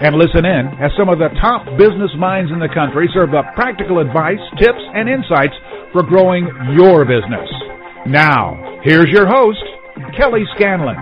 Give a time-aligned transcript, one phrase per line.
[0.00, 3.54] And listen in as some of the top business minds in the country serve up
[3.54, 5.54] practical advice, tips, and insights
[5.92, 7.48] for growing your business.
[8.06, 9.62] Now, here's your host,
[10.16, 10.96] Kelly Scanlon.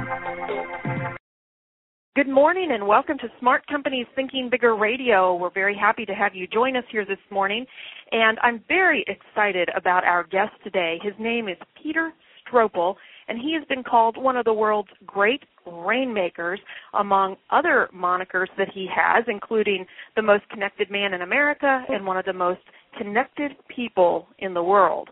[2.15, 5.35] Good morning and welcome to Smart Companies Thinking Bigger Radio.
[5.35, 7.65] We're very happy to have you join us here this morning.
[8.13, 10.99] And I'm very excited about our guest today.
[11.03, 12.13] His name is Peter
[12.47, 12.97] Strople,
[13.29, 16.61] and he has been called one of the world's great rainmakers,
[16.95, 22.17] among other monikers that he has, including the most connected man in America and one
[22.17, 22.61] of the most
[22.99, 25.09] connected people in the world.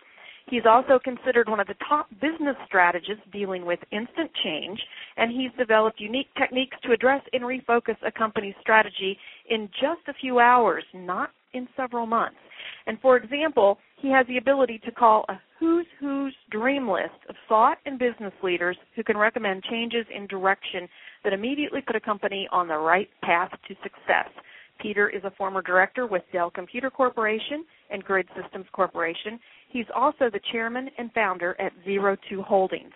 [0.50, 4.80] He's also considered one of the top business strategists dealing with instant change,
[5.16, 9.16] and he's developed unique techniques to address and refocus a company's strategy
[9.48, 12.38] in just a few hours, not in several months.
[12.86, 17.36] And for example, he has the ability to call a who's who's dream list of
[17.48, 20.88] thought and business leaders who can recommend changes in direction
[21.22, 24.28] that immediately put a company on the right path to success.
[24.80, 29.38] Peter is a former director with Dell Computer Corporation and Grid Systems Corporation.
[29.68, 32.92] He's also the chairman and founder at Zero Two Holdings.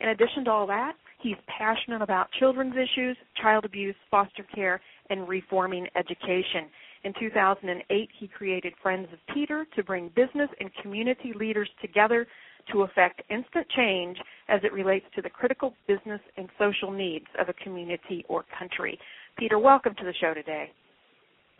[0.00, 4.80] In addition to all that, he's passionate about children's issues, child abuse, foster care,
[5.10, 6.68] and reforming education.
[7.06, 12.26] In 2008, he created Friends of Peter to bring business and community leaders together
[12.72, 14.16] to effect instant change
[14.48, 18.98] as it relates to the critical business and social needs of a community or country.
[19.38, 20.68] Peter, welcome to the show today.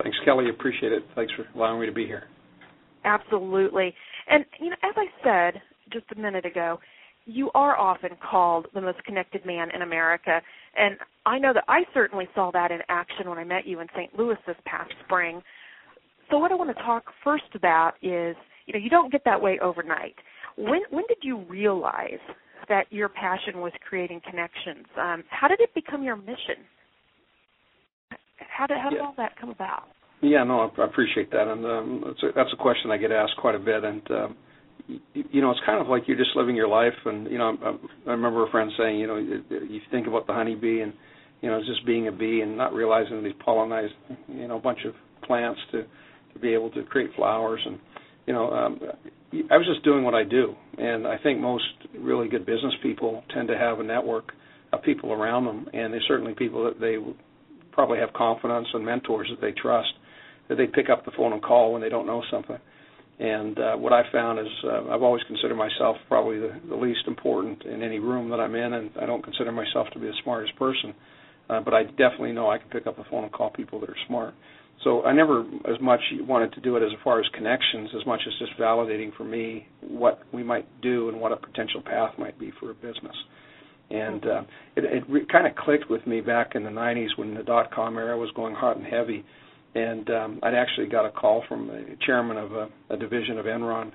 [0.02, 0.50] Thanks, Kelly.
[0.50, 1.04] Appreciate it.
[1.14, 2.24] Thanks for allowing me to be here.
[3.04, 3.94] Absolutely.
[4.28, 6.80] And you know, as I said just a minute ago,
[7.24, 10.40] you are often called the most connected man in America.
[10.76, 13.88] And I know that I certainly saw that in action when I met you in
[13.97, 14.16] St.
[14.19, 15.42] Louis this past spring.
[16.31, 19.41] So what I want to talk first about is, you know, you don't get that
[19.41, 20.14] way overnight.
[20.56, 22.20] When when did you realize
[22.69, 24.87] that your passion was creating connections?
[24.98, 26.64] Um, how did it become your mission?
[28.38, 29.03] How did how did yeah.
[29.03, 29.84] all that come about?
[30.22, 33.37] Yeah, no, I appreciate that, and um, that's a, that's a question I get asked
[33.38, 34.37] quite a bit, and um,
[34.88, 36.94] you know, it's kind of like you're just living your life.
[37.04, 40.32] And you know, I, I remember a friend saying, you know, you think about the
[40.32, 40.92] honeybee, and
[41.41, 43.94] you know, just being a bee and not realizing that he's pollinized,
[44.28, 44.94] you know, a bunch of
[45.26, 45.84] plants to
[46.32, 47.60] to be able to create flowers.
[47.64, 47.78] And
[48.26, 48.80] you know, um,
[49.50, 51.64] I was just doing what I do, and I think most
[51.98, 54.32] really good business people tend to have a network
[54.72, 56.96] of people around them, and there's certainly people that they
[57.72, 59.88] probably have confidence and mentors that they trust
[60.48, 62.56] that they pick up the phone and call when they don't know something.
[63.19, 67.00] And uh, what I found is uh, I've always considered myself probably the, the least
[67.06, 70.15] important in any room that I'm in, and I don't consider myself to be the
[70.22, 70.94] smartest person.
[71.49, 73.88] Uh, but I definitely know I can pick up the phone and call people that
[73.88, 74.34] are smart.
[74.84, 78.21] So I never as much wanted to do it as far as connections, as much
[78.26, 82.38] as just validating for me what we might do and what a potential path might
[82.38, 83.16] be for a business.
[83.91, 84.43] And uh,
[84.76, 87.72] it, it re- kind of clicked with me back in the 90s when the dot
[87.72, 89.25] com era was going hot and heavy
[89.75, 93.47] and um, I'd actually got a call from the chairman of a, a division of
[93.47, 93.93] Enron.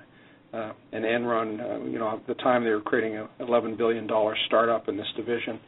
[0.52, 4.06] Uh, and Enron, uh, you know, at the time they were creating a 11 billion
[4.06, 5.58] dollar startup in this division,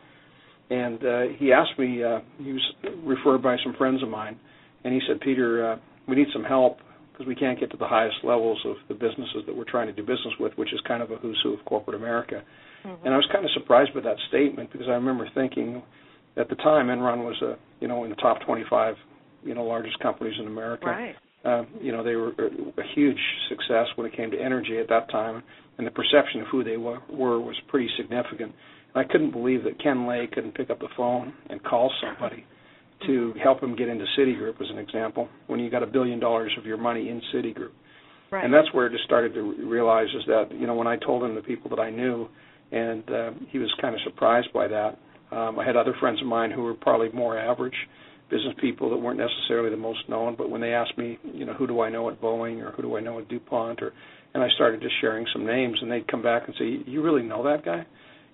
[0.70, 2.04] and uh, he asked me.
[2.04, 2.62] Uh, he was
[3.02, 4.38] referred by some friends of mine,
[4.84, 5.76] and he said, Peter, uh,
[6.06, 6.78] we need some help
[7.12, 9.92] because we can't get to the highest levels of the businesses that we're trying to
[9.92, 12.42] do business with, which is kind of a who's who of corporate America.
[12.84, 13.06] Mm-hmm.
[13.06, 15.82] And I was kind of surprised by that statement because I remember thinking
[16.36, 18.96] at the time Enron was a you know in the top 25
[19.44, 20.86] you know largest companies in America.
[20.86, 21.14] Right.
[21.44, 23.18] Uh, you know they were a huge
[23.48, 25.42] success when it came to energy at that time,
[25.78, 28.52] and the perception of who they were, were was pretty significant.
[28.94, 32.44] And I couldn't believe that Ken Lay couldn't pick up the phone and call somebody
[33.06, 36.52] to help him get into Citigroup, as an example, when you got a billion dollars
[36.58, 37.72] of your money in Citigroup.
[38.30, 38.44] Right.
[38.44, 41.22] And that's where it just started to realize is that you know when I told
[41.22, 42.28] him the people that I knew,
[42.72, 44.98] and uh, he was kind of surprised by that.
[45.30, 47.74] Um, I had other friends of mine who were probably more average
[48.34, 51.54] business people that weren't necessarily the most known, but when they asked me, you know,
[51.54, 53.92] who do I know at Boeing or who do I know at DuPont or
[54.34, 57.22] and I started just sharing some names and they'd come back and say, "You really
[57.22, 57.86] know that guy?"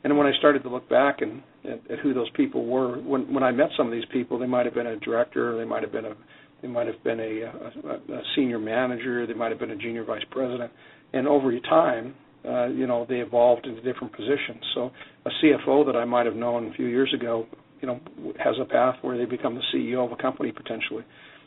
[0.03, 3.33] And when I started to look back and at, at who those people were, when
[3.35, 5.83] when I met some of these people, they might have been a director, they might
[5.83, 6.15] have been a
[6.63, 10.05] they might have been a, a, a senior manager, they might have been a junior
[10.05, 10.73] vice president,
[11.13, 12.15] and over time,
[12.47, 14.63] uh, you know, they evolved into different positions.
[14.75, 14.91] So
[15.27, 17.47] a CFO that I might have known a few years ago,
[17.81, 18.01] you know,
[18.43, 21.05] has a path where they become the CEO of a company potentially.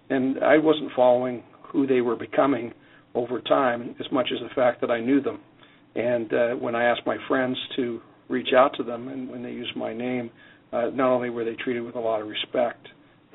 [0.09, 2.73] And I wasn't following who they were becoming
[3.15, 5.39] over time as much as the fact that I knew them.
[5.95, 9.51] And uh, when I asked my friends to reach out to them, and when they
[9.51, 10.31] used my name,
[10.71, 12.87] uh, not only were they treated with a lot of respect,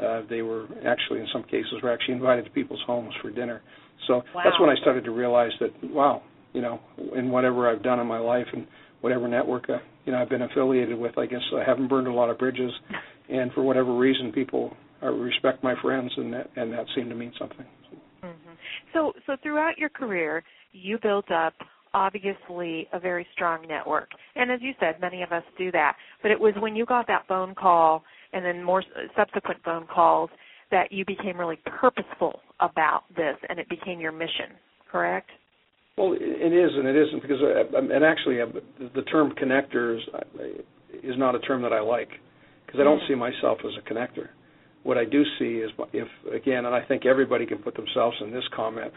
[0.03, 3.63] uh, they were actually, in some cases, were actually invited to people's homes for dinner.
[4.07, 4.43] So wow.
[4.45, 6.23] that's when I started to realize that, wow,
[6.53, 6.81] you know,
[7.15, 8.67] in whatever I've done in my life and
[9.01, 9.79] whatever network, uh,
[10.09, 12.73] you know, I've been affiliated with, I guess I haven't burned a lot of bridges,
[13.29, 17.15] and for whatever reason, people uh, respect my friends, and that and that seemed to
[17.15, 17.67] mean something.
[18.25, 18.53] Mm-hmm.
[18.95, 21.53] So, so throughout your career, you built up
[21.93, 25.97] obviously a very strong network, and as you said, many of us do that.
[26.23, 28.03] But it was when you got that phone call,
[28.33, 28.83] and then more
[29.15, 30.31] subsequent phone calls,
[30.71, 34.57] that you became really purposeful about this, and it became your mission.
[34.91, 35.29] Correct?
[35.99, 38.47] Well, it is and it isn't because, I, uh, and actually, uh,
[38.95, 42.11] the term connector is, uh, not a term that I like
[42.65, 44.29] because I don't see myself as a connector.
[44.85, 48.31] What I do see is, if again, and I think everybody can put themselves in
[48.31, 48.93] this comment,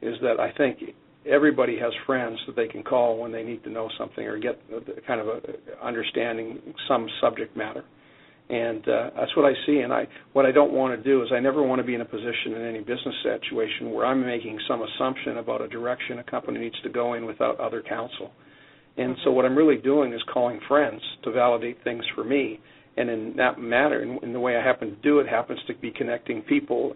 [0.00, 0.78] is that I think
[1.26, 4.58] everybody has friends that they can call when they need to know something or get
[5.06, 5.40] kind of a
[5.84, 6.58] understanding
[6.88, 7.84] some subject matter
[8.48, 9.78] and uh, that's what I see.
[9.78, 12.00] And I, what I don't want to do is I never want to be in
[12.00, 16.24] a position in any business situation where I'm making some assumption about a direction a
[16.24, 18.30] company needs to go in without other counsel.
[18.96, 22.60] And so what I'm really doing is calling friends to validate things for me.
[22.96, 25.74] And in that matter, in, in the way I happen to do it, happens to
[25.74, 26.94] be connecting people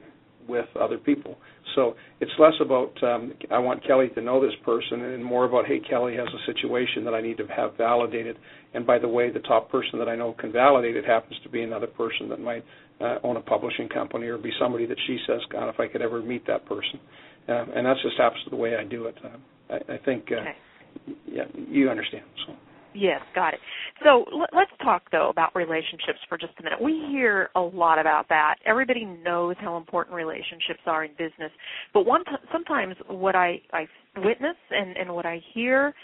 [0.50, 1.36] with other people.
[1.74, 5.66] So it's less about um, I want Kelly to know this person, and more about
[5.66, 8.36] hey, Kelly has a situation that I need to have validated.
[8.74, 11.48] And by the way, the top person that I know can validate it happens to
[11.48, 12.64] be another person that might
[13.00, 16.02] uh, own a publishing company or be somebody that she says, God, if I could
[16.02, 17.00] ever meet that person.
[17.48, 19.14] Uh, and that's just happens to the way I do it.
[19.24, 21.16] Uh, I, I think, uh, okay.
[21.26, 22.24] yeah, you understand.
[22.46, 22.54] So.
[22.94, 23.60] Yes, got it.
[24.04, 26.80] So let's talk though about relationships for just a minute.
[26.82, 28.56] We hear a lot about that.
[28.66, 31.52] Everybody knows how important relationships are in business,
[31.94, 35.94] but one sometimes what I I witness and and what I hear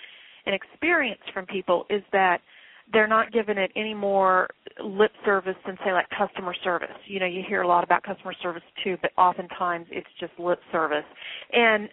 [0.46, 2.40] and experience from people is that
[2.92, 4.48] they're not giving it any more
[4.82, 6.88] lip service than say like customer service.
[7.06, 10.60] You know, you hear a lot about customer service too, but oftentimes it's just lip
[10.70, 11.04] service.
[11.52, 11.88] And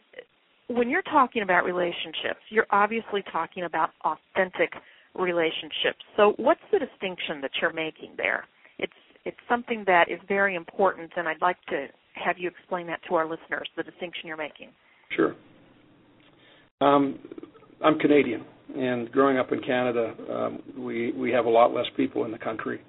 [0.68, 4.72] when you're talking about relationships, you're obviously talking about authentic
[5.16, 6.00] relationships.
[6.18, 8.46] So what's the distinction that you're making there?
[8.80, 8.94] It's
[9.26, 13.16] it's something that is very important and I'd like to have you explain that to
[13.16, 14.70] our listeners, the distinction you're making.
[15.16, 15.36] Sure.
[16.82, 17.20] Um,
[17.84, 18.46] I'm Canadian,
[18.76, 22.38] and growing up in Canada, um, we we have a lot less people in the
[22.38, 22.82] country.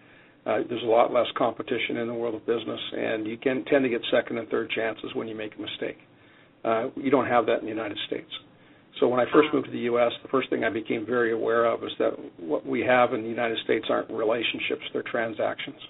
[0.47, 3.83] Uh, there's a lot less competition in the world of business, and you can tend
[3.83, 5.97] to get second and third chances when you make a mistake.
[6.65, 8.31] Uh, you don't have that in the United States.
[9.01, 11.65] So when I first moved to the U.S., the first thing I became very aware
[11.67, 15.81] of is that what we have in the United States aren't relationships; they're transactions.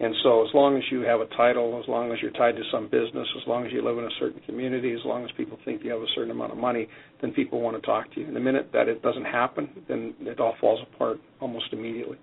[0.00, 2.62] And so, as long as you have a title, as long as you're tied to
[2.72, 5.58] some business, as long as you live in a certain community, as long as people
[5.66, 6.88] think you have a certain amount of money,
[7.20, 8.26] then people want to talk to you.
[8.26, 12.16] And the minute that it doesn't happen, then it all falls apart almost immediately.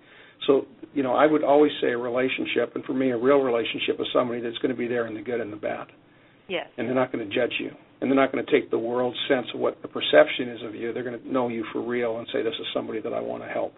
[0.48, 4.00] So, you know, I would always say a relationship, and for me, a real relationship
[4.00, 5.86] is somebody that's going to be there in the good and the bad.
[6.48, 6.68] Yes.
[6.76, 7.70] And they're not going to judge you.
[8.00, 10.74] And they're not going to take the world's sense of what the perception is of
[10.74, 10.92] you.
[10.92, 13.42] They're going to know you for real and say, this is somebody that I want
[13.42, 13.74] to help.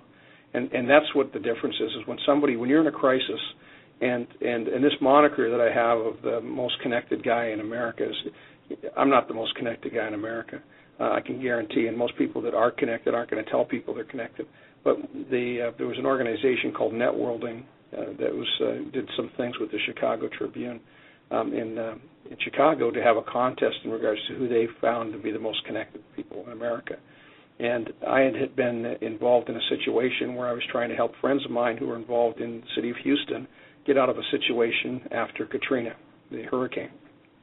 [0.52, 3.40] And and that's what the difference is, is when somebody, when you're in a crisis,
[4.00, 8.04] and and and this moniker that I have of the most connected guy in America
[8.04, 10.60] is, I'm not the most connected guy in America.
[10.98, 13.94] Uh, I can guarantee, and most people that are connected aren't going to tell people
[13.94, 14.46] they're connected.
[14.82, 14.96] But
[15.30, 17.62] the uh, there was an organization called Networlding
[17.96, 20.80] uh, that was uh, did some things with the Chicago Tribune
[21.30, 21.94] um, in uh,
[22.28, 25.38] in Chicago to have a contest in regards to who they found to be the
[25.38, 26.96] most connected people in America.
[27.58, 31.44] And I had been involved in a situation where I was trying to help friends
[31.44, 33.46] of mine who were involved in the city of Houston
[33.86, 35.94] get out of a situation after Katrina,
[36.30, 36.90] the hurricane.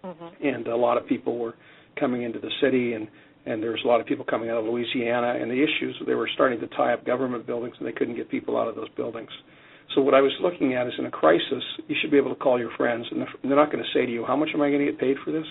[0.03, 0.45] Mm-hmm.
[0.45, 1.53] And a lot of people were
[1.99, 3.07] coming into the city and
[3.45, 6.15] and there was a lot of people coming out of Louisiana and the issues they
[6.15, 8.89] were starting to tie up government buildings and they couldn't get people out of those
[8.89, 9.29] buildings.
[10.01, 12.59] What I was looking at is in a crisis, you should be able to call
[12.59, 14.85] your friends, and they're not going to say to you, "How much am I going
[14.85, 15.45] to get paid for this?"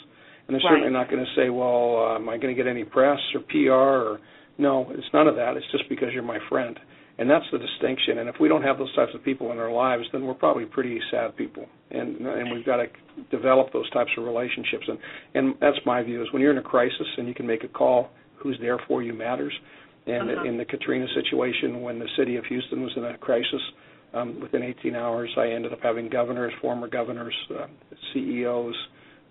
[0.47, 2.85] And they're certainly not going to say, "Well, uh, am I going to get any
[2.85, 4.21] press or PR?" Or
[4.59, 5.57] no, it's none of that.
[5.57, 6.79] It's just because you're my friend.
[7.19, 8.19] and that's the distinction.
[8.19, 10.67] And if we don't have those types of people in our lives, then we're probably
[10.67, 11.67] pretty sad people.
[11.91, 12.87] And and we've got to
[13.31, 14.85] develop those types of relationships.
[14.87, 14.99] And
[15.35, 17.69] and that's my view is when you're in a crisis and you can make a
[17.69, 19.53] call, who's there for you matters.
[20.07, 20.45] And uh-huh.
[20.45, 23.63] in the Katrina situation, when the city of Houston was in a crisis,
[24.17, 27.67] um, within 18 hours, I ended up having governors, former governors, uh,
[28.13, 28.75] CEOs,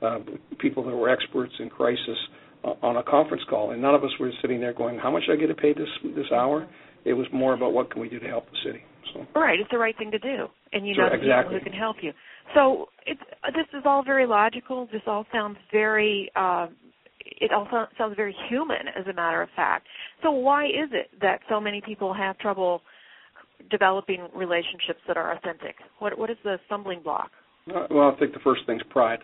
[0.01, 0.20] uh,
[0.60, 2.18] people that were experts in crisis
[2.63, 5.24] uh, on a conference call, and none of us were sitting there going, "How much
[5.27, 6.68] do I get to pay this this hour?"
[7.06, 8.84] It was more about what can we do to help the city.
[9.13, 9.25] So.
[9.36, 11.56] Right, it's the right thing to do, and you know the exactly.
[11.56, 12.12] people who can help you.
[12.54, 13.22] So it's
[13.54, 14.88] this is all very logical.
[14.92, 16.30] This all sounds very.
[16.36, 16.68] Uh,
[17.20, 19.88] it also sounds very human, as a matter of fact.
[20.22, 22.82] So why is it that so many people have trouble
[23.69, 25.75] developing relationships that are authentic?
[26.00, 27.31] What what is the stumbling block?
[27.69, 29.19] Uh, well, I think the first thing's pride.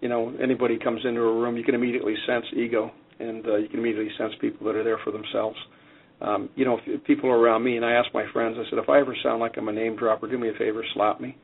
[0.00, 3.68] You know, anybody comes into a room, you can immediately sense ego, and uh, you
[3.68, 5.56] can immediately sense people that are there for themselves.
[6.20, 8.68] Um, you know, if, if people are around me, and I ask my friends, I
[8.68, 11.20] said, if I ever sound like I'm a name dropper, do me a favor, slap
[11.20, 11.36] me,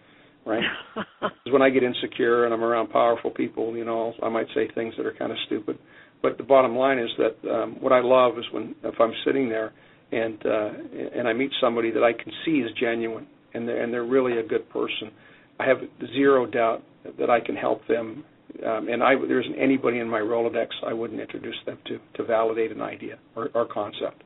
[0.44, 0.62] right?
[1.20, 4.68] Because when I get insecure and I'm around powerful people, you know, I might say
[4.74, 5.78] things that are kind of stupid.
[6.22, 9.48] But the bottom line is that um, what I love is when if I'm sitting
[9.48, 9.72] there
[10.12, 10.70] and uh,
[11.14, 14.38] and I meet somebody that I can see is genuine and they're, and they're really
[14.38, 15.10] a good person,
[15.58, 15.78] I have
[16.14, 16.82] zero doubt
[17.18, 18.24] that I can help them.
[18.64, 22.24] Um, and I, there isn't anybody in my Rolodex I wouldn't introduce them to to
[22.24, 24.22] validate an idea or, or concept.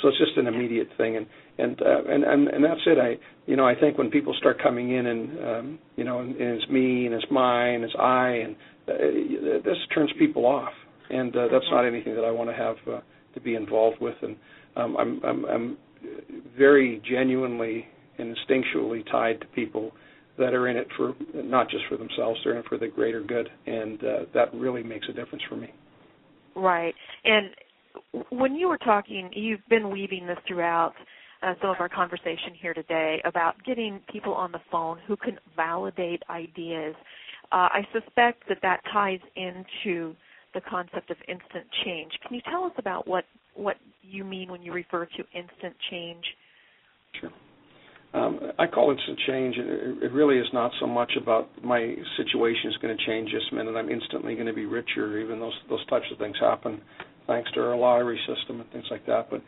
[0.00, 1.26] So it's just an immediate thing, and
[1.58, 2.98] and uh, and and and that's it.
[2.98, 6.34] I you know I think when people start coming in and um, you know and,
[6.36, 8.56] and it's me and it's mine, and it's I, and
[8.88, 10.72] uh, this turns people off,
[11.10, 13.00] and uh, that's not anything that I want to have uh,
[13.34, 14.14] to be involved with.
[14.22, 14.36] And
[14.78, 15.78] um, I'm, I'm, I'm
[16.56, 17.86] very genuinely
[18.18, 19.92] and instinctually tied to people
[20.38, 23.22] that are in it for not just for themselves, they're in it for the greater
[23.22, 25.72] good, and uh, that really makes a difference for me.
[26.54, 26.94] Right,
[27.24, 27.50] and
[28.30, 30.94] when you were talking, you've been weaving this throughout
[31.42, 35.38] uh, some of our conversation here today about getting people on the phone who can
[35.56, 36.94] validate ideas.
[37.50, 40.14] Uh, I suspect that that ties into
[40.54, 42.12] the concept of instant change.
[42.26, 43.24] Can you tell us about what
[43.58, 46.24] what you mean when you refer to instant change?
[47.20, 47.30] Sure.
[48.14, 49.56] Um, I call instant change.
[49.58, 53.42] It, it really is not so much about my situation is going to change this
[53.52, 53.76] minute.
[53.76, 55.18] I'm instantly going to be richer.
[55.18, 56.80] Even those those types of things happen
[57.26, 59.28] thanks to our lottery system and things like that.
[59.30, 59.42] But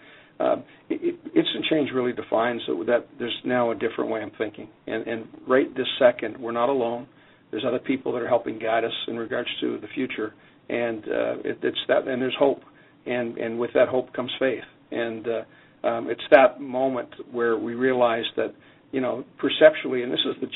[0.45, 4.33] um, it, it, instant change really defines that, that there's now a different way I'm
[4.37, 4.69] thinking.
[4.87, 7.07] And, and right this second, we're not alone.
[7.51, 10.35] There's other people that are helping guide us in regards to the future
[10.71, 12.61] and uh, it, it's that, and there's hope,
[13.07, 17.75] and and with that hope comes faith, and uh, um, it's that moment where we
[17.75, 18.55] realize that
[18.93, 20.49] you know perceptually, and this is the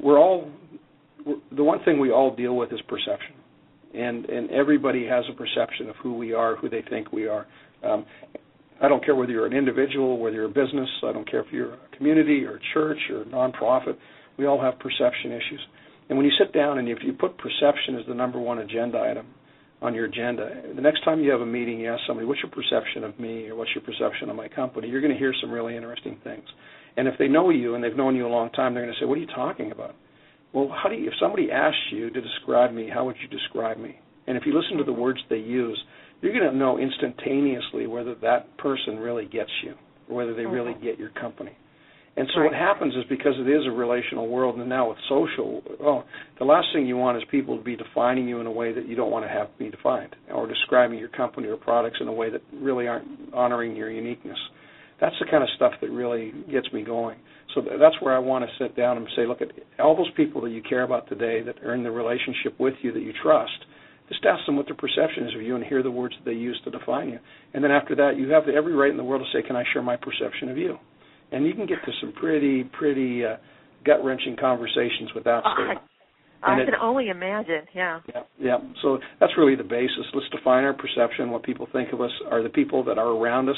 [0.00, 0.50] we're all
[1.24, 3.34] we're, the one thing we all deal with is perception,
[3.94, 7.46] and and everybody has a perception of who we are, who they think we are.
[7.82, 8.06] Um,
[8.80, 10.88] I don't care whether you're an individual, whether you're a business.
[11.04, 13.96] I don't care if you're a community or a church or a nonprofit.
[14.36, 15.60] We all have perception issues.
[16.08, 19.00] And when you sit down and if you put perception as the number one agenda
[19.00, 19.26] item,
[19.80, 20.62] on your agenda.
[20.74, 23.48] The next time you have a meeting, you ask somebody, "What's your perception of me?"
[23.48, 26.48] or "What's your perception of my company?" You're going to hear some really interesting things.
[26.96, 29.00] And if they know you and they've known you a long time, they're going to
[29.00, 29.94] say, "What are you talking about?"
[30.52, 33.78] Well, how do you, if somebody asks you to describe me, how would you describe
[33.78, 34.00] me?
[34.26, 35.78] And if you listen to the words they use,
[36.20, 39.74] you're going to know instantaneously whether that person really gets you
[40.08, 41.56] or whether they really get your company.
[42.16, 42.50] And so right.
[42.50, 46.04] what happens is because it is a relational world, and now with social, well,
[46.38, 48.88] the last thing you want is people to be defining you in a way that
[48.88, 52.12] you don't want to have be defined, or describing your company or products in a
[52.12, 54.38] way that really aren't honoring your uniqueness.
[55.00, 57.18] That's the kind of stuff that really gets me going.
[57.54, 60.40] So that's where I want to sit down and say, look at all those people
[60.42, 63.64] that you care about today that are in the relationship with you that you trust.
[64.08, 66.36] Just ask them what their perception is of you and hear the words that they
[66.36, 67.18] use to define you.
[67.54, 69.64] And then after that, you have every right in the world to say, "Can I
[69.72, 70.78] share my perception of you?"
[71.32, 73.36] And you can get to some pretty pretty uh,
[73.84, 75.82] gut wrenching conversations with that stuff.
[76.42, 78.00] I, I can only imagine, yeah.
[78.14, 78.58] Yeah, yeah.
[78.82, 80.06] So that's really the basis.
[80.14, 81.30] Let's define our perception.
[81.30, 83.56] What people think of us are the people that are around us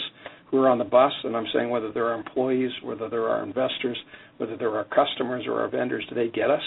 [0.51, 3.43] who are on the bus, and I'm saying whether they're our employees, whether they're our
[3.43, 3.99] investors,
[4.39, 6.07] whether they're our customers or our vendors.
[6.09, 6.63] Do they get us?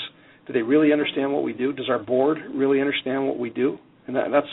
[0.45, 1.73] Do they really understand what we do?
[1.73, 3.77] Does our board really understand what we do?
[4.07, 4.47] And that, that's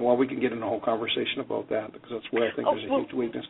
[0.00, 2.68] well, we can get into a whole conversation about that because that's where I think
[2.68, 3.44] oh, there's a well, huge weakness.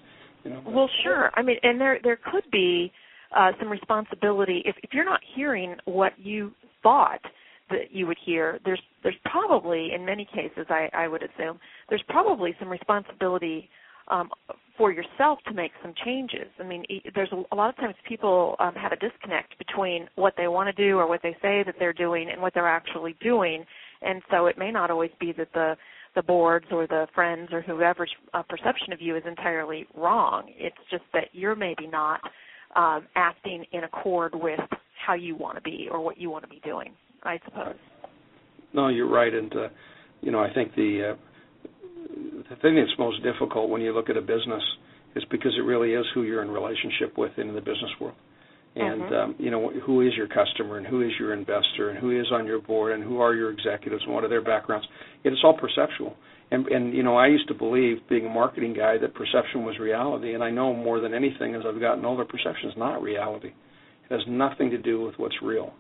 [0.45, 1.31] You know, well, sure.
[1.35, 2.93] I mean, and there there could be
[3.37, 7.21] uh, some responsibility if if you're not hearing what you thought
[7.71, 8.59] that you would hear.
[8.65, 11.59] There's there's probably in many cases I I would assume
[11.89, 13.69] there's probably some responsibility
[14.09, 14.31] um,
[14.77, 16.49] for yourself to make some changes.
[16.59, 16.85] I mean,
[17.15, 20.75] there's a, a lot of times people um, have a disconnect between what they want
[20.75, 23.65] to do or what they say that they're doing and what they're actually doing,
[24.03, 25.77] and so it may not always be that the
[26.15, 30.53] the boards or the friends or whoever's uh, perception of you is entirely wrong.
[30.57, 32.21] It's just that you're maybe not
[32.77, 34.61] um, acting in accord with
[35.07, 36.93] how you want to be or what you want to be doing.
[37.23, 37.77] I suppose.
[38.73, 39.69] No, you're right, and uh,
[40.21, 41.17] you know I think the uh,
[42.51, 44.63] the thing that's most difficult when you look at a business
[45.15, 48.17] is because it really is who you're in relationship with in the business world.
[48.75, 49.15] And mm-hmm.
[49.15, 52.27] um, you know who is your customer and who is your investor and who is
[52.33, 54.87] on your board and who are your executives and what are their backgrounds.
[55.25, 56.17] It's all perceptual.
[56.51, 59.79] And, and you know I used to believe, being a marketing guy, that perception was
[59.79, 60.35] reality.
[60.35, 63.49] And I know more than anything, as I've gotten older, perception is not reality.
[63.49, 65.75] It has nothing to do with what's real.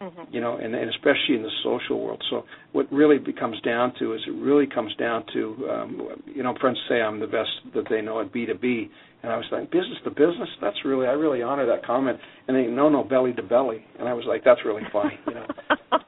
[0.00, 0.32] Mm-hmm.
[0.32, 2.22] You know, and, and especially in the social world.
[2.30, 6.54] So what really comes down to is it really comes down to, um, you know,
[6.60, 8.88] friends say I'm the best that they know at B two B,
[9.24, 10.48] and I was like, business to business.
[10.60, 12.20] That's really I really honor that comment.
[12.46, 15.18] And they no no belly to belly, and I was like, that's really funny.
[15.26, 15.46] You know,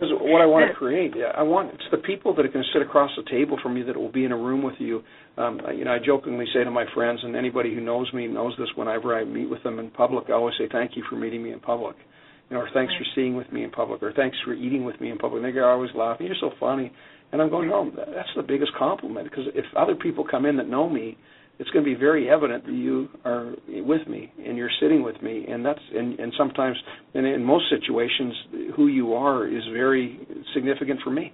[0.00, 2.78] what I want to create, yeah, I want it's the people that are going to
[2.78, 5.02] sit across the table from you that will be in a room with you.
[5.36, 8.54] Um, you know, I jokingly say to my friends, and anybody who knows me knows
[8.56, 8.68] this.
[8.76, 11.52] Whenever I meet with them in public, I always say, "Thank you for meeting me
[11.52, 11.96] in public."
[12.50, 15.00] You know, or thanks for seeing with me in public, or thanks for eating with
[15.00, 15.42] me in public.
[15.44, 16.26] And they're always laughing.
[16.26, 16.92] You're so funny.
[17.30, 20.68] And I'm going, no, that's the biggest compliment because if other people come in that
[20.68, 21.18] know me,
[21.58, 25.20] it's going to be very evident that you are with me and you're sitting with
[25.20, 26.76] me, and that's and, and sometimes,
[27.14, 28.32] and in most situations,
[28.76, 30.20] who you are is very
[30.54, 31.32] significant for me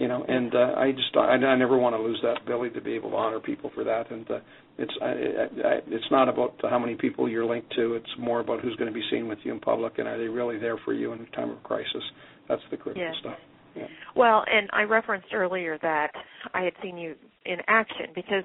[0.00, 2.80] you know and uh, i just I, I never want to lose that ability to
[2.80, 4.38] be able to honor people for that and uh,
[4.78, 8.60] it's I, I, it's not about how many people you're linked to it's more about
[8.60, 10.94] who's going to be seen with you in public and are they really there for
[10.94, 12.02] you in a time of crisis
[12.48, 13.14] that's the critical yes.
[13.20, 13.36] stuff
[13.76, 13.86] yeah.
[14.16, 16.10] Well, and I referenced earlier that
[16.54, 17.14] I had seen you
[17.46, 18.44] in action because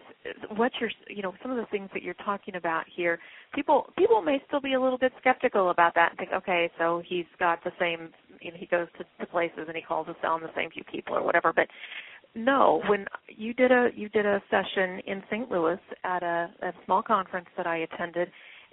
[0.56, 3.20] what you're, you know, some of the things that you're talking about here,
[3.54, 7.02] people people may still be a little bit skeptical about that and think, okay, so
[7.08, 8.10] he's got the same,
[8.42, 10.84] you know, he goes to, to places and he calls us on the same few
[10.84, 11.68] people or whatever, but
[12.36, 15.50] no, when you did a you did a session in St.
[15.50, 18.30] Louis at a, a small conference that I attended,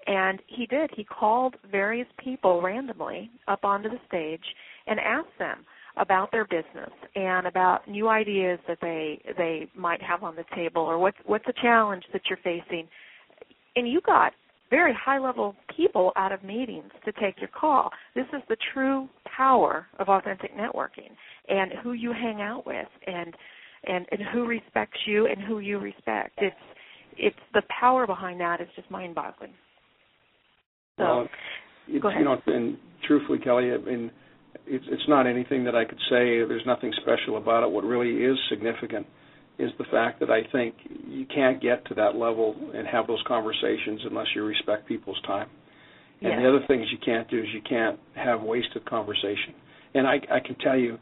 [0.06, 4.42] and he did he called various people randomly up onto the stage
[4.88, 5.64] and asked them
[5.96, 10.82] about their business and about new ideas that they they might have on the table
[10.82, 12.88] or what's what's a challenge that you're facing
[13.76, 14.32] and you got
[14.72, 19.06] very high level people out of meetings to take your call this is the true
[19.36, 21.10] power of authentic networking
[21.48, 23.34] and who you hang out with and
[23.84, 26.56] and and who respects you and who you respect it's
[27.18, 29.52] it's the power behind that is just mind boggling
[30.96, 31.28] so well,
[32.00, 32.20] go ahead.
[32.20, 34.10] you know and truthfully kelly i mean
[34.66, 36.44] it's, it's not anything that I could say.
[36.44, 37.70] There's nothing special about it.
[37.70, 39.06] What really is significant
[39.58, 40.74] is the fact that I think
[41.06, 45.48] you can't get to that level and have those conversations unless you respect people's time.
[46.20, 46.40] And yes.
[46.40, 49.54] the other things you can't do is you can't have wasted conversation.
[49.94, 50.98] And I, I can tell you,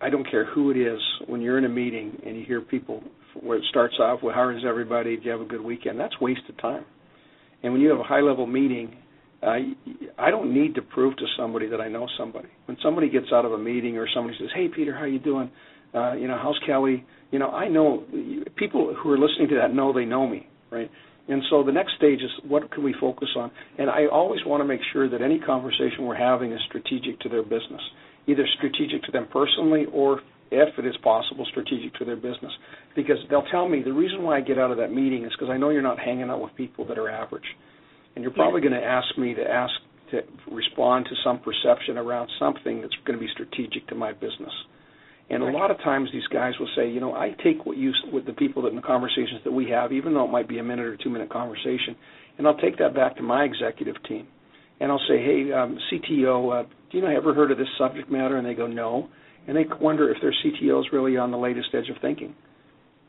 [0.00, 3.02] I don't care who it is, when you're in a meeting and you hear people
[3.40, 5.98] where it starts off with how is everybody, did you have a good weekend?
[5.98, 6.84] That's wasted time.
[7.62, 8.96] And when you have a high level meeting
[9.42, 9.54] uh,
[10.18, 12.48] I don't need to prove to somebody that I know somebody.
[12.66, 15.50] When somebody gets out of a meeting or somebody says, "Hey, Peter, how you doing?
[15.94, 18.04] Uh, you know, how's Kelly?" You know, I know
[18.56, 20.90] people who are listening to that know they know me, right?
[21.28, 23.50] And so the next stage is what can we focus on?
[23.76, 27.28] And I always want to make sure that any conversation we're having is strategic to
[27.28, 27.82] their business,
[28.26, 30.20] either strategic to them personally or
[30.50, 32.52] if it is possible, strategic to their business.
[32.96, 35.50] Because they'll tell me the reason why I get out of that meeting is because
[35.52, 37.44] I know you're not hanging out with people that are average
[38.18, 39.72] and you're probably going to ask me to ask
[40.10, 44.50] to respond to some perception around something that's going to be strategic to my business.
[45.30, 47.92] And a lot of times these guys will say, you know, I take what you
[48.12, 50.58] with the people that in the conversations that we have, even though it might be
[50.58, 51.94] a minute or two minute conversation,
[52.38, 54.26] and I'll take that back to my executive team,
[54.80, 57.68] and I'll say, hey, um, CTO, uh, do you know I ever heard of this
[57.76, 58.38] subject matter?
[58.38, 59.10] And they go, no,
[59.46, 62.34] and they wonder if their CTO is really on the latest edge of thinking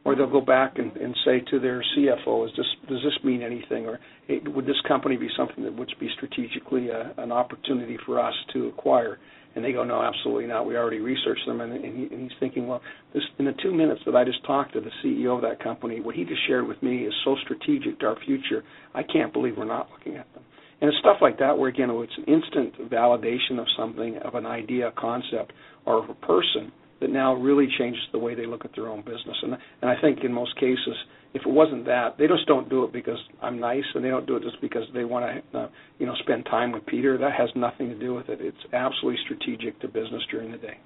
[0.05, 3.41] or they'll go back and, and say to their CFO, "Is this does this mean
[3.41, 7.97] anything?" Or hey, would this company be something that would be strategically a, an opportunity
[8.05, 9.19] for us to acquire?
[9.55, 10.65] And they go, "No, absolutely not.
[10.65, 12.81] We already researched them." And, and, he, and he's thinking, "Well,
[13.13, 15.99] this in the two minutes that I just talked to the CEO of that company,
[15.99, 18.63] what he just shared with me is so strategic to our future.
[18.93, 20.43] I can't believe we're not looking at them."
[20.81, 24.45] And it's stuff like that where again, it's an instant validation of something, of an
[24.45, 25.51] idea, concept,
[25.85, 29.01] or of a person that now really changes the way they look at their own
[29.01, 29.37] business.
[29.41, 30.95] And and I think in most cases,
[31.33, 34.25] if it wasn't that, they just don't do it because I'm nice, and they don't
[34.25, 35.67] do it just because they want to, uh,
[35.99, 37.17] you know, spend time with Peter.
[37.17, 38.39] That has nothing to do with it.
[38.41, 40.77] It's absolutely strategic to business during the day.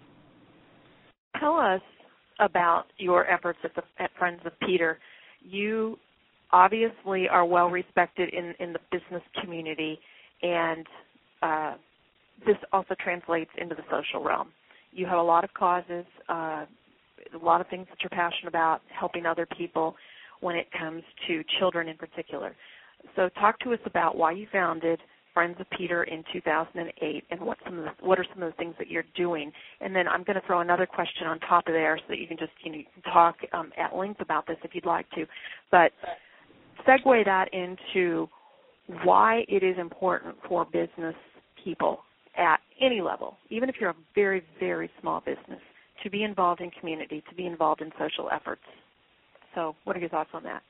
[1.40, 1.82] Tell us
[2.40, 5.00] about your efforts at the at Friends of Peter.
[5.42, 5.98] You
[6.52, 10.00] obviously are well respected in in the business community,
[10.42, 10.86] and
[11.42, 11.74] uh,
[12.46, 14.50] this also translates into the social realm
[14.94, 16.66] you have a lot of causes uh,
[17.34, 19.96] a lot of things that you're passionate about, helping other people
[20.42, 22.56] when it comes to children in particular.
[23.16, 25.00] So talk to us about why you founded
[25.34, 28.58] Friends of Peter in 2008 and what some of the, what are some of the
[28.58, 29.52] things that you're doing.
[29.82, 32.28] And then I'm going to throw another question on top of there so that you
[32.28, 35.26] can just you know talk um, at length about this if you'd like to.
[35.72, 35.92] But
[36.88, 38.30] segue that into
[39.04, 41.16] why it is important for business
[41.64, 42.00] people
[42.38, 45.62] at any level, even if you're a very, very small business,
[46.04, 48.62] to be involved in community, to be involved in social efforts.
[49.56, 50.62] So, what are your thoughts on that?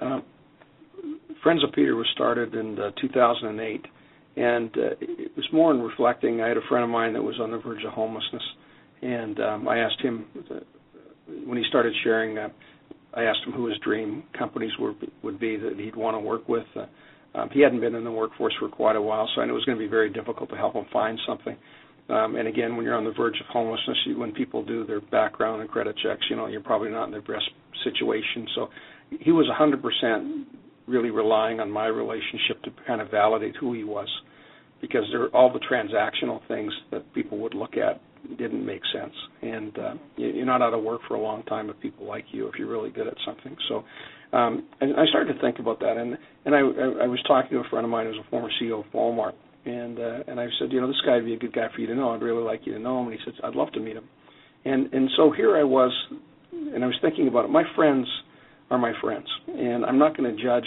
[0.00, 0.20] Uh,
[1.42, 3.86] Friends of Peter was started in uh, 2008,
[4.36, 6.40] and uh, it was more in reflecting.
[6.40, 8.42] I had a friend of mine that was on the verge of homelessness,
[9.02, 10.60] and um, I asked him uh,
[11.46, 12.38] when he started sharing.
[12.38, 12.48] Uh,
[13.12, 16.48] I asked him who his dream companies were, would be that he'd want to work
[16.48, 16.64] with.
[17.34, 19.54] Um, he hadn't been in the workforce for quite a while, so I knew it
[19.54, 21.56] was going to be very difficult to help him find something.
[22.08, 25.00] Um, and again, when you're on the verge of homelessness, you, when people do their
[25.00, 27.48] background and credit checks, you know you're probably not in the best
[27.82, 28.46] situation.
[28.54, 28.68] So
[29.20, 30.44] he was 100%
[30.86, 34.08] really relying on my relationship to kind of validate who he was,
[34.82, 38.02] because there all the transactional things that people would look at
[38.36, 39.14] didn't make sense.
[39.42, 42.48] And uh, you're not out of work for a long time if people like you
[42.48, 43.56] if you're really good at something.
[43.68, 43.84] So
[44.34, 47.58] um, and I started to think about that, and and I, I was talking to
[47.58, 50.72] a friend of mine who's a former CEO of Walmart, and uh, and I said,
[50.72, 52.10] you know, this guy would be a good guy for you to know.
[52.10, 53.08] I'd really like you to know him.
[53.08, 54.08] And he said, I'd love to meet him.
[54.64, 55.92] And and so here I was,
[56.50, 57.48] and I was thinking about it.
[57.48, 58.08] My friends
[58.70, 60.66] are my friends, and I'm not going to judge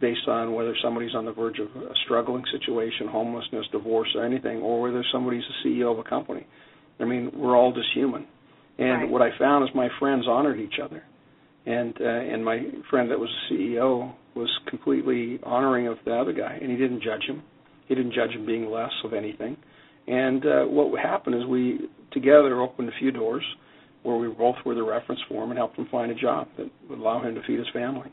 [0.00, 4.62] based on whether somebody's on the verge of a struggling situation, homelessness, divorce, or anything,
[4.62, 6.46] or whether somebody's the CEO of a company.
[7.00, 8.26] I mean, we're all just human.
[8.78, 9.10] And right.
[9.10, 11.04] what I found is my friends honored each other
[11.66, 16.58] and uh, and my friend that was CEO was completely honoring of the other guy,
[16.60, 17.42] and he didn't judge him.
[17.86, 19.56] He didn't judge him being less of anything.
[20.06, 23.44] And uh, what happened is we together opened a few doors
[24.02, 26.70] where we both were the reference for him and helped him find a job that
[26.88, 28.10] would allow him to feed his family.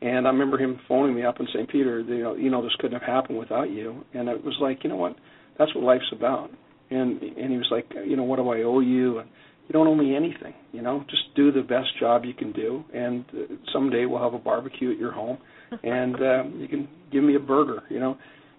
[0.00, 2.74] And I remember him phoning me up and saying, "Peter, you know, you know, this
[2.78, 5.16] couldn't have happened without you." And it was like, you know what?
[5.58, 6.50] That's what life's about.
[6.90, 9.18] And and he was like, you know, what do I owe you?
[9.18, 9.28] And
[9.68, 10.54] you don't owe me anything.
[10.72, 14.34] You know, just do the best job you can do, and uh, someday we'll have
[14.34, 15.38] a barbecue at your home,
[15.82, 17.82] and uh, you can give me a burger.
[17.90, 18.16] You know,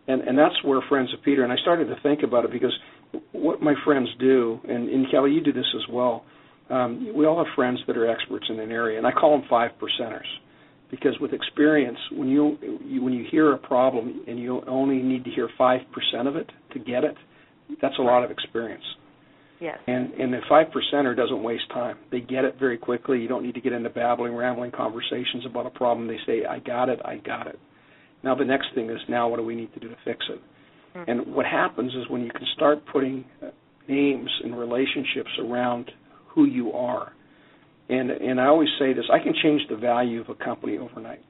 [0.07, 1.43] and and that's where Friends of Peter.
[1.43, 2.73] And I started to think about it because
[3.31, 6.23] what my friends do, and, and Kelly, you do this as well.
[6.69, 9.47] Um, we all have friends that are experts in an area, and I call them
[9.49, 10.27] five percenters
[10.91, 15.23] because with experience, when you, you when you hear a problem and you only need
[15.23, 17.15] to hear five percent of it to get it,
[17.81, 18.83] that's a lot of experience.
[19.59, 19.77] Yes.
[19.87, 21.97] And and the five percenter doesn't waste time.
[22.11, 23.19] They get it very quickly.
[23.19, 26.07] You don't need to get into babbling, rambling conversations about a problem.
[26.07, 26.99] They say, "I got it.
[27.03, 27.59] I got it."
[28.23, 30.41] Now the next thing is now what do we need to do to fix it?
[30.95, 31.11] Mm-hmm.
[31.11, 33.49] And what happens is when you can start putting uh,
[33.87, 35.91] names and relationships around
[36.27, 37.11] who you are.
[37.89, 41.21] And and I always say this, I can change the value of a company overnight.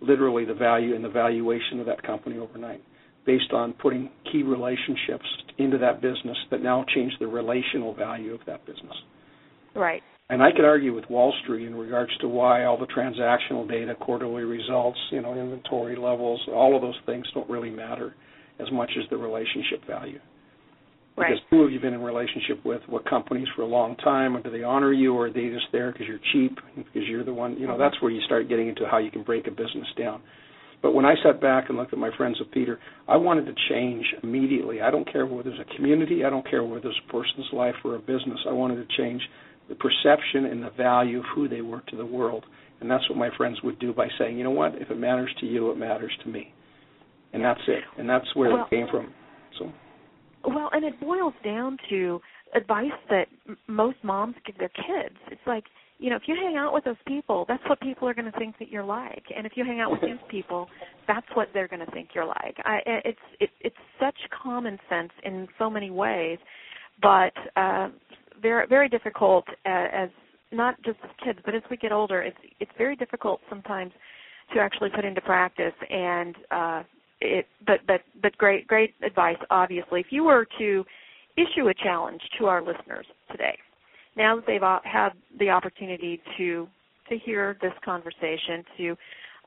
[0.00, 2.82] Literally the value and the valuation of that company overnight
[3.26, 5.26] based on putting key relationships
[5.58, 8.94] into that business that now change the relational value of that business.
[9.74, 10.02] Right.
[10.30, 13.94] And I could argue with Wall Street in regards to why all the transactional data,
[13.94, 18.14] quarterly results, you know, inventory levels, all of those things don't really matter
[18.60, 20.20] as much as the relationship value.
[21.16, 21.30] Right.
[21.30, 22.80] Because who have you been in relationship with?
[22.86, 24.36] What companies for a long time?
[24.36, 26.58] Or do they honor you, or are they just there because you're cheap?
[26.76, 27.76] Because you're the one, you know.
[27.76, 30.22] That's where you start getting into how you can break a business down.
[30.82, 33.54] But when I sat back and looked at my friends of Peter, I wanted to
[33.68, 34.80] change immediately.
[34.80, 37.74] I don't care whether there's a community, I don't care whether there's a person's life
[37.84, 38.38] or a business.
[38.48, 39.20] I wanted to change
[39.68, 42.44] the perception and the value of who they were to the world.
[42.80, 45.30] And that's what my friends would do by saying, you know what, if it matters
[45.40, 46.52] to you, it matters to me.
[47.32, 47.84] And that's it.
[47.98, 49.12] And that's where well, it came from.
[49.58, 49.70] So
[50.46, 52.20] Well, and it boils down to
[52.54, 55.16] advice that m- most moms give their kids.
[55.30, 55.64] It's like
[56.00, 58.38] you know, if you hang out with those people, that's what people are going to
[58.38, 59.22] think that you're like.
[59.36, 60.66] And if you hang out with these people,
[61.06, 62.56] that's what they're going to think you're like.
[62.64, 66.38] I, it's it, it's such common sense in so many ways,
[67.02, 67.88] but uh,
[68.40, 70.08] very very difficult uh, as
[70.50, 73.92] not just as kids, but as we get older, it's it's very difficult sometimes
[74.54, 75.74] to actually put into practice.
[75.90, 76.82] And uh,
[77.20, 79.36] it, but but but great great advice.
[79.50, 80.84] Obviously, if you were to
[81.36, 83.56] issue a challenge to our listeners today
[84.20, 86.68] now that they've had the opportunity to
[87.08, 88.96] to hear this conversation, to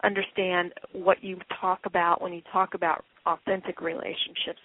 [0.03, 4.59] understand what you talk about when you talk about authentic relationships,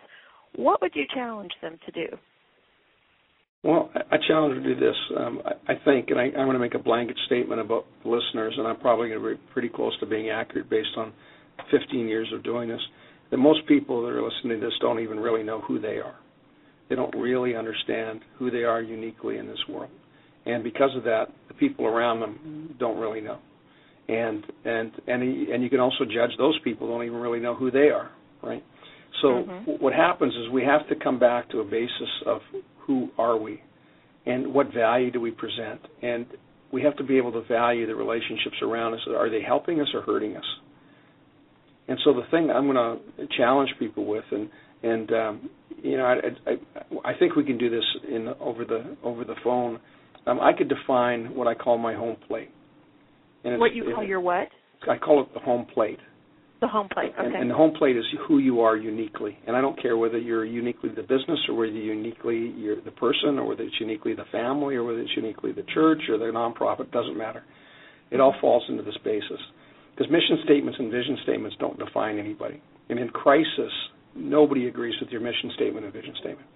[0.57, 2.17] what would you challenge them to do?
[3.63, 4.97] Well, I challenge them to do this.
[5.17, 8.55] Um, I, I think, and I, I'm going to make a blanket statement about listeners,
[8.57, 11.13] and I'm probably going to be pretty close to being accurate based on
[11.71, 12.81] 15 years of doing this.
[13.31, 16.17] That most people that are listening to this don't even really know who they are.
[16.89, 19.91] They don't really understand who they are uniquely in this world.
[20.47, 23.39] and because of that, the people around them don't really know.
[24.09, 27.71] And and and and you can also judge those people don't even really know who
[27.71, 28.11] they are,
[28.43, 28.65] right?
[29.21, 29.71] So mm-hmm.
[29.83, 32.41] what happens is we have to come back to a basis of
[32.87, 33.61] who are we,
[34.25, 36.27] and what value do we present, and
[36.73, 39.01] we have to be able to value the relationships around us.
[39.09, 40.45] Are they helping us or hurting us?
[41.89, 44.49] And so the thing I'm going to challenge people with, and
[44.83, 45.51] and um,
[45.83, 49.37] you know, I, I, I think we can do this in over the over the
[49.45, 49.79] phone.
[50.27, 52.51] Um, I could define what I call my home plate.
[53.45, 54.49] And what you call your what?
[54.89, 55.99] I call it the home plate.
[56.61, 57.25] The home plate, okay.
[57.25, 59.39] And, and, the home plate is who you are uniquely.
[59.47, 62.91] And I don't care whether you're uniquely the business or whether you're uniquely you're the
[62.91, 66.25] person or whether it's uniquely the family or whether it's uniquely the church or the
[66.25, 67.45] nonprofit, it doesn't matter.
[68.11, 69.39] It all falls into this basis.
[69.95, 72.61] Because mission statements and vision statements don't define anybody.
[72.89, 73.73] And in crisis,
[74.19, 76.47] nobody agrees with your mission statement and vision statement.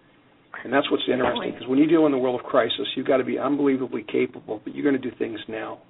[0.64, 3.16] And that's what's interesting because when you deal in the world of crisis, you've got
[3.16, 5.80] to be unbelievably capable, but you're going to do things now.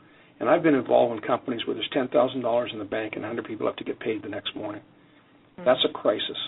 [0.41, 3.23] And I've been involved in companies where there's ten thousand dollars in the bank and
[3.23, 4.83] 100 people have to get paid the next morning.
[4.83, 5.65] Mm-hmm.
[5.65, 6.39] That's a crisis.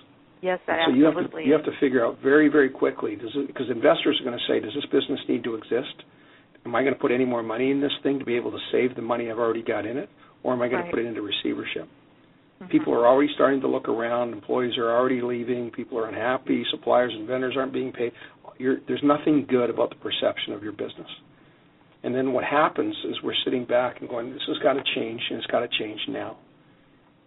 [0.43, 3.31] Yes, that so you have to you have to figure out very very quickly does
[3.35, 6.05] it, because investors are going to say, does this business need to exist?
[6.67, 8.59] Am I going to put any more money in this thing to be able to
[8.73, 10.09] save the money I've already got in it,
[10.43, 10.91] or am I going right.
[10.91, 11.89] to put it into receivership?
[12.61, 12.71] Mm-hmm.
[12.71, 14.33] People are already starting to look around.
[14.33, 15.71] Employees are already leaving.
[15.71, 16.65] People are unhappy.
[16.71, 18.13] Suppliers and vendors aren't being paid.
[18.59, 21.09] You're, there's nothing good about the perception of your business.
[22.05, 25.21] And then what happens is we're sitting back and going, this has got to change,
[25.31, 26.37] and it's got to change now.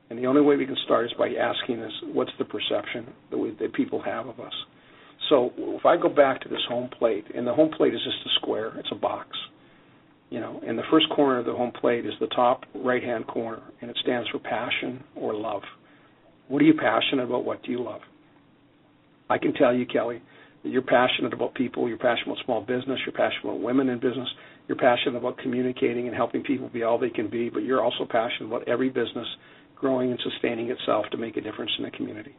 [0.09, 3.37] And the only way we can start is by asking this, what's the perception that,
[3.37, 4.53] we, that people have of us?
[5.29, 8.17] So if I go back to this home plate, and the home plate is just
[8.25, 9.27] a square, it's a box,
[10.29, 13.61] you know, and the first corner of the home plate is the top right-hand corner,
[13.81, 15.61] and it stands for passion or love.
[16.47, 17.45] What are you passionate about?
[17.45, 18.01] What do you love?
[19.29, 20.21] I can tell you, Kelly,
[20.63, 23.99] that you're passionate about people, you're passionate about small business, you're passionate about women in
[23.99, 24.27] business,
[24.67, 28.05] you're passionate about communicating and helping people be all they can be, but you're also
[28.09, 29.27] passionate about every business
[29.75, 32.35] growing and sustaining itself to make a difference in the community.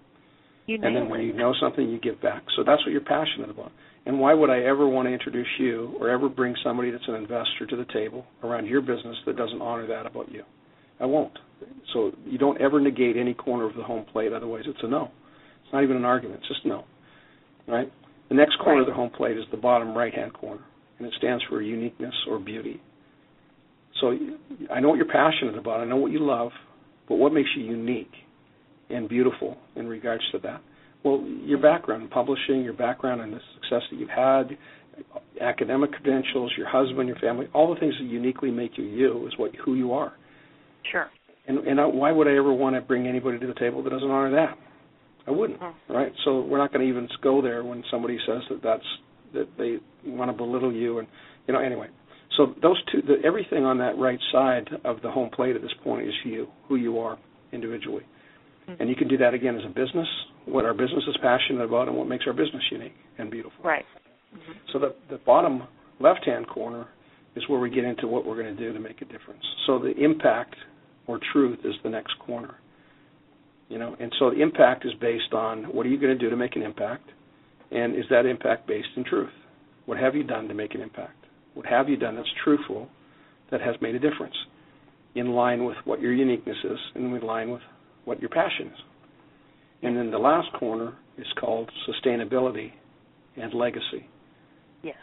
[0.69, 2.43] And then when you know something, you give back.
[2.57, 3.73] So that's what you're passionate about.
[4.07, 7.15] And why would I ever want to introduce you or ever bring somebody that's an
[7.15, 10.43] investor to the table around your business that doesn't honor that about you?
[11.01, 11.39] I won't.
[11.93, 15.11] So you don't ever negate any corner of the home plate, otherwise it's a no.
[15.65, 16.85] It's not even an argument, it's just no.
[17.67, 17.93] Right?
[18.29, 18.81] The next corner right.
[18.81, 20.63] of the home plate is the bottom right hand corner
[20.99, 22.81] and it stands for uniqueness or beauty.
[24.01, 24.17] So
[24.73, 25.81] I know what you're passionate about.
[25.81, 26.51] I know what you love,
[27.09, 28.13] but what makes you unique
[28.91, 30.61] and beautiful in regards to that?
[31.05, 34.59] Well, your background in publishing, your background and the success that you've had,
[35.41, 39.33] academic credentials, your husband, your family, all the things that uniquely make you you is
[39.39, 40.15] what who you are.
[40.91, 41.09] Sure.
[41.47, 43.91] And and I, why would I ever want to bring anybody to the table that
[43.91, 44.59] doesn't honor that?
[45.27, 45.93] I wouldn't, mm-hmm.
[45.93, 46.13] right?
[46.25, 48.83] So we're not going to even go there when somebody says that that's
[49.35, 49.77] that they
[50.11, 51.09] want to belittle you, and
[51.47, 51.89] you know anyway.
[52.37, 55.75] So those two, the, everything on that right side of the home plate at this
[55.83, 57.19] point is you, who you are
[57.53, 58.05] individually.
[58.79, 60.09] And you can do that again as a business,
[60.47, 63.65] what our business is passionate about, and what makes our business unique and beautiful.
[63.65, 63.85] Right.
[64.35, 64.53] Mm-hmm.
[64.73, 65.63] So the the bottom
[66.01, 66.89] left-hand corner
[67.37, 69.43] is where we get into what we're going to do to make a difference.
[69.67, 70.55] So the impact
[71.07, 72.57] or truth is the next corner.
[73.69, 76.31] You know, and so the impact is based on what are you going to do
[76.31, 77.11] to make an impact,
[77.71, 79.31] and is that impact based in truth?
[79.85, 81.27] What have you done to make an impact?
[81.55, 82.89] What have you done that's truthful
[83.51, 84.35] that has made a difference
[85.15, 87.63] in line with what your uniqueness is and in line with
[88.05, 88.81] what your passion is?
[89.83, 92.73] And then the last corner is called sustainability
[93.37, 94.07] and legacy.
[94.83, 94.97] Yes.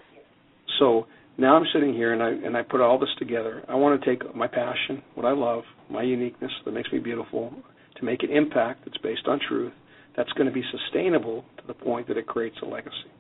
[0.79, 3.63] So now I'm sitting here and I and I put all this together.
[3.67, 7.53] I want to take my passion, what I love, my uniqueness that makes me beautiful,
[7.97, 9.73] to make an impact that's based on truth,
[10.17, 13.12] that's going to be sustainable to the point that it creates a legacy.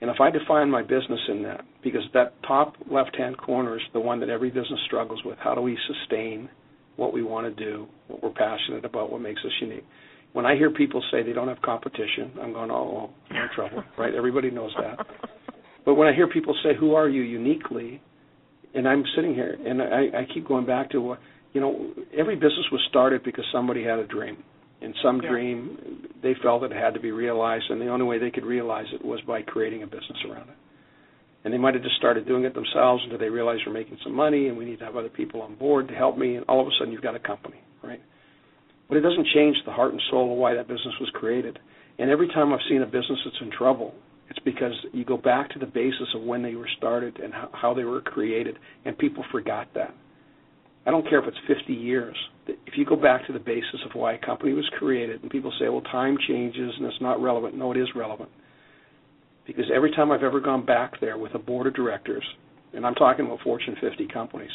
[0.00, 3.82] And if I define my business in that, because that top left hand corner is
[3.92, 6.48] the one that every business struggles with, how do we sustain
[6.96, 9.84] what we want to do, what we're passionate about, what makes us unique?
[10.32, 13.82] When I hear people say they don't have competition, I'm going, oh, we're in trouble,
[13.98, 14.14] right?
[14.14, 15.06] Everybody knows that.
[15.84, 18.00] But when I hear people say, who are you uniquely,
[18.74, 21.18] and I'm sitting here and I, I keep going back to, what,
[21.52, 24.36] you know, every business was started because somebody had a dream
[24.82, 25.30] And some yeah.
[25.30, 28.86] dream they felt it had to be realized and the only way they could realize
[28.92, 30.56] it was by creating a business around it
[31.44, 34.14] and they might have just started doing it themselves until they realized we're making some
[34.14, 36.60] money and we need to have other people on board to help me and all
[36.60, 38.00] of a sudden you've got a company right
[38.88, 41.58] but it doesn't change the heart and soul of why that business was created
[41.98, 43.94] and every time i've seen a business that's in trouble
[44.28, 47.74] it's because you go back to the basis of when they were started and how
[47.74, 49.94] they were created and people forgot that
[50.86, 52.16] I don't care if it's 50 years.
[52.46, 55.52] If you go back to the basis of why a company was created, and people
[55.60, 57.54] say, well, time changes and it's not relevant.
[57.54, 58.30] No, it is relevant.
[59.56, 62.22] Because every time I've ever gone back there with a board of directors
[62.72, 64.50] and I'm talking about Fortune 50 companies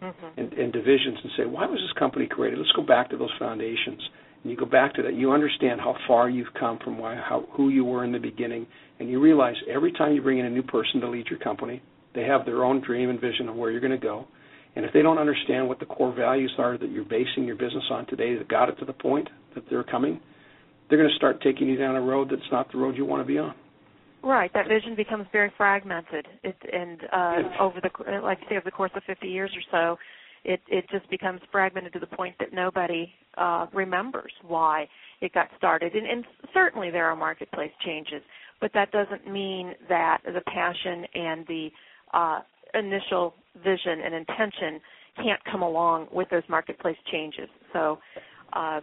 [0.00, 0.40] mm-hmm.
[0.40, 2.60] and, and divisions, and say, why was this company created?
[2.60, 4.00] Let's go back to those foundations.
[4.44, 5.14] And you go back to that.
[5.14, 8.68] You understand how far you've come from why, how, who you were in the beginning,
[9.00, 11.82] and you realize every time you bring in a new person to lead your company,
[12.14, 14.28] they have their own dream and vision of where you're going to go.
[14.76, 17.84] And if they don't understand what the core values are that you're basing your business
[17.90, 20.20] on today that got it to the point that they're coming,
[20.88, 23.20] they're going to start taking you down a road that's not the road you want
[23.20, 23.54] to be on.
[24.22, 28.70] Right, that vision becomes very fragmented, it, and uh, over the like say over the
[28.70, 29.98] course of 50 years or so,
[30.44, 34.88] it it just becomes fragmented to the point that nobody uh, remembers why
[35.20, 35.94] it got started.
[35.94, 38.22] And, and certainly there are marketplace changes,
[38.60, 41.68] but that doesn't mean that the passion and the
[42.12, 42.40] uh,
[42.74, 44.80] initial vision and intention
[45.16, 47.48] can't come along with those marketplace changes.
[47.72, 47.98] So
[48.56, 48.80] uh,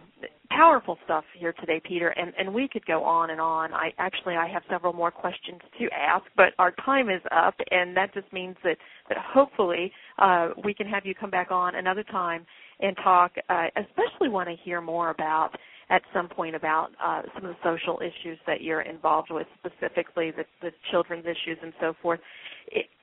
[0.50, 3.72] powerful stuff here today, Peter, and, and we could go on and on.
[3.72, 7.96] I actually I have several more questions to ask, but our time is up, and
[7.96, 8.76] that just means that
[9.08, 12.46] that hopefully uh, we can have you come back on another time
[12.80, 13.32] and talk.
[13.48, 15.50] Uh, especially want to hear more about
[15.90, 20.30] at some point about uh, some of the social issues that you're involved with, specifically
[20.30, 22.20] the, the children's issues and so forth.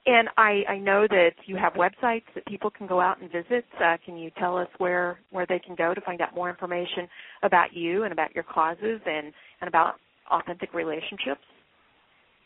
[0.06, 3.66] And I, I know that you have websites that people can go out and visit.
[3.84, 7.08] Uh, can you tell us where where they can go to find out more information
[7.44, 9.96] about you and about your causes and and about
[10.32, 11.42] authentic relationships?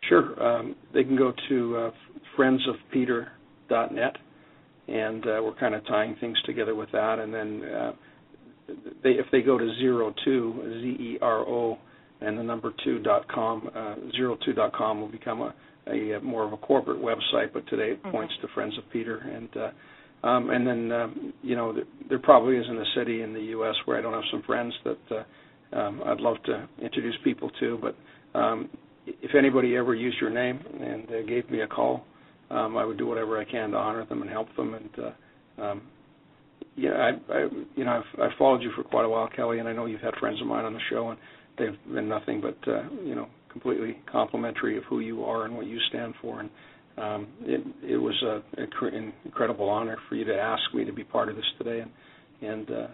[0.10, 0.42] Sure.
[0.44, 1.92] Um, they can go to uh,
[2.38, 4.18] friendsofpeter.net,
[4.88, 7.20] and uh, we're kind of tying things together with that.
[7.20, 7.92] And then uh,
[9.04, 11.78] they, if they go to zero two z e r o
[12.22, 15.54] and the number two dot com, uh, zero two dot com will become a
[15.88, 18.12] a, a more of a corporate website, but today it mm-hmm.
[18.12, 19.18] points to Friends of Peter.
[19.18, 23.34] And uh, um, and then um, you know there, there probably isn't a city in
[23.34, 23.76] the U.S.
[23.86, 27.80] where I don't have some friends that uh, um, I'd love to introduce people to.
[27.82, 28.70] But um,
[29.06, 32.06] if anybody ever used your name and uh, gave me a call,
[32.50, 34.74] um, I would do whatever I can to honor them and help them.
[34.74, 35.82] And uh, um,
[36.76, 37.40] yeah, I, I
[37.76, 40.02] you know I've, I've followed you for quite a while, Kelly, and I know you've
[40.02, 41.20] had friends of mine on the show, and
[41.58, 45.66] they've been nothing but uh, you know completely complimentary of who you are and what
[45.66, 46.42] you stand for.
[46.42, 46.50] And
[46.98, 51.04] um, it, it was a, an incredible honor for you to ask me to be
[51.04, 51.92] part of this today, and,
[52.42, 52.88] and uh,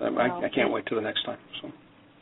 [0.00, 1.38] well, I, I can't wait till the next time.
[1.60, 1.70] So.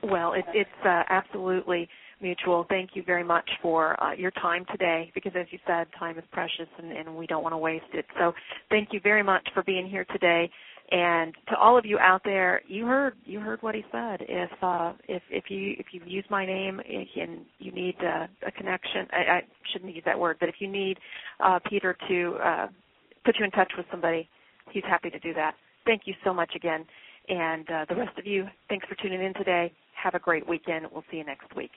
[0.02, 1.88] Well, it, it's uh, absolutely
[2.20, 2.66] mutual.
[2.68, 6.24] Thank you very much for uh, your time today, because as you said, time is
[6.32, 8.06] precious, and, and we don't want to waste it.
[8.18, 8.32] So,
[8.68, 10.50] thank you very much for being here today.
[10.92, 14.22] And to all of you out there, you heard you heard what he said.
[14.22, 18.50] If uh, if if you if you use my name and you need uh, a
[18.50, 20.98] connection, I, I shouldn't use that word, but if you need
[21.38, 22.66] uh, Peter to uh,
[23.24, 24.28] put you in touch with somebody,
[24.72, 25.54] he's happy to do that.
[25.86, 26.84] Thank you so much again,
[27.28, 29.72] and uh, the rest of you, thanks for tuning in today.
[30.02, 30.86] Have a great weekend.
[30.92, 31.72] We'll see you next week.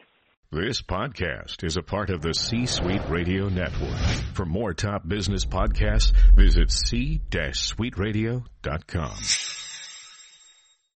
[0.52, 3.98] This podcast is a part of the C Suite Radio Network.
[4.36, 9.63] For more top business podcasts, visit c-suiteradio.com.